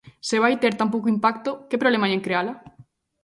[0.27, 2.53] Se vai ter tan pouco impacto, ¿que problema hai en creala?